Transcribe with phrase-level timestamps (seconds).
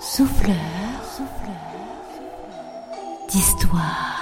[0.00, 0.56] Souffleur,
[3.28, 4.16] d'histoire.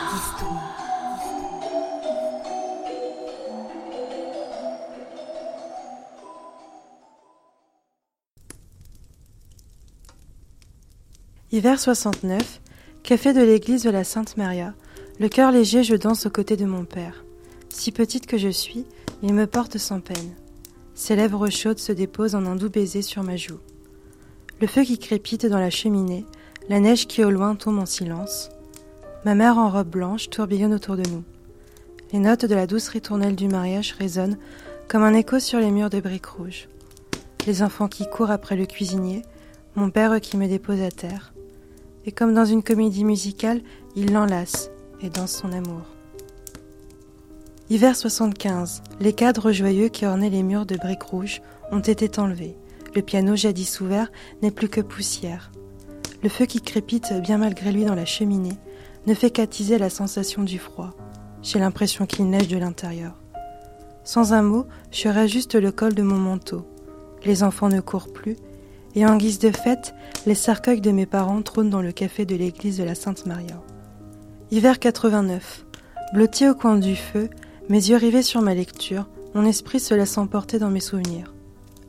[11.54, 12.60] Hiver 69,
[13.04, 14.74] café de l'église de la Sainte Maria.
[15.20, 17.24] Le cœur léger, je danse aux côtés de mon père.
[17.68, 18.84] Si petite que je suis,
[19.22, 20.34] il me porte sans peine.
[20.94, 23.58] Ses lèvres chaudes se déposent en un doux baiser sur ma joue.
[24.60, 26.24] Le feu qui crépite dans la cheminée,
[26.68, 28.48] la neige qui au loin tombe en silence.
[29.24, 31.24] Ma mère en robe blanche tourbillonne autour de nous.
[32.12, 34.38] Les notes de la douce ritournelle du mariage résonnent
[34.88, 36.68] comme un écho sur les murs de briques rouges.
[37.46, 39.22] Les enfants qui courent après le cuisinier,
[39.74, 41.34] mon père qui me dépose à terre
[42.06, 43.60] et comme dans une comédie musicale,
[43.96, 45.93] il l'enlace et danse son amour.
[47.70, 51.40] Hiver 75, les cadres joyeux qui ornaient les murs de briques rouges
[51.72, 52.58] ont été enlevés.
[52.94, 55.50] Le piano jadis ouvert n'est plus que poussière.
[56.22, 58.58] Le feu qui crépite bien malgré lui dans la cheminée
[59.06, 60.92] ne fait qu'attiser la sensation du froid.
[61.40, 63.14] J'ai l'impression qu'il neige de l'intérieur.
[64.04, 66.66] Sans un mot, je réajuste le col de mon manteau.
[67.24, 68.36] Les enfants ne courent plus
[68.94, 69.94] et en guise de fête,
[70.26, 73.62] les cercueils de mes parents trônent dans le café de l'église de la Sainte Maria.
[74.50, 75.64] Hiver 89.
[76.12, 77.28] Blotti au coin du feu,
[77.68, 81.32] mes yeux rivés sur ma lecture, mon esprit se laisse emporter dans mes souvenirs.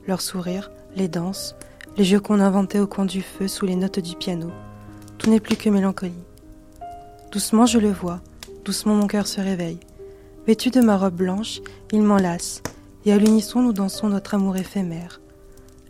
[0.07, 1.55] Leurs sourires, les danses,
[1.97, 4.51] les jeux qu'on inventait au coin du feu sous les notes du piano.
[5.17, 6.13] Tout n'est plus que mélancolie.
[7.31, 8.21] Doucement je le vois,
[8.63, 9.79] doucement mon cœur se réveille.
[10.47, 11.59] Vêtu de ma robe blanche,
[11.91, 12.61] il m'enlace,
[13.05, 15.19] et à l'unisson nous dansons notre amour éphémère.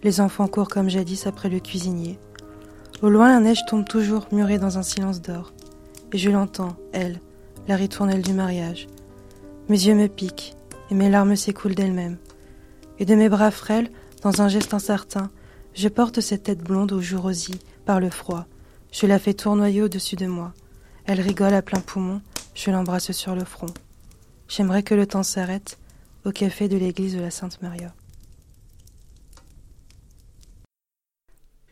[0.02, 2.18] Les enfants courent comme jadis après le cuisinier.
[3.02, 5.54] Au loin, la neige tombe toujours murée dans un silence d'or.
[6.12, 7.20] Et je l'entends, elle,
[7.68, 8.88] la ritournelle du mariage.
[9.68, 10.56] Mes yeux me piquent,
[10.92, 12.18] et mes larmes s'écoulent d'elles-mêmes.
[13.00, 13.90] Et de mes bras frêles,
[14.22, 15.32] dans un geste incertain,
[15.74, 18.46] je porte cette tête blonde aux joues rosies par le froid.
[18.92, 20.54] Je la fais tournoyer au-dessus de moi.
[21.06, 22.22] Elle rigole à plein poumon,
[22.54, 23.74] je l'embrasse sur le front.
[24.48, 25.80] J'aimerais que le temps s'arrête
[26.26, 27.94] au café de l'église de la Sainte Maria.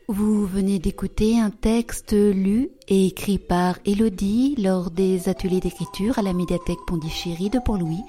[0.06, 6.22] Vous venez d'écouter un texte lu et écrit par Elodie lors des ateliers d'écriture à
[6.22, 8.02] la médiathèque Pondichéry de Pont-Louis,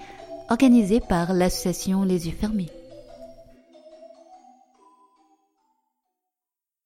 [0.49, 2.69] organisés par l'association Les Yeux Fermés.